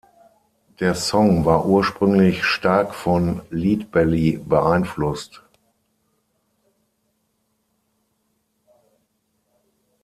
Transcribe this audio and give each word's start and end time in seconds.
Der 0.79 0.95
Song 0.95 1.45
war 1.45 1.67
ursprünglich 1.67 2.43
stark 2.43 2.95
von 2.95 3.43
Leadbelly 3.51 4.37
beeinflusst. 4.37 5.43